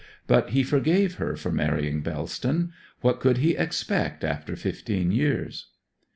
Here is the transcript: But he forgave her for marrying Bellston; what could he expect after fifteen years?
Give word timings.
But 0.25 0.49
he 0.49 0.63
forgave 0.63 1.17
her 1.17 1.35
for 1.35 1.51
marrying 1.51 2.01
Bellston; 2.01 2.73
what 3.01 3.19
could 3.19 3.37
he 3.37 3.51
expect 3.55 4.23
after 4.23 4.55
fifteen 4.55 5.11
years? 5.11 5.67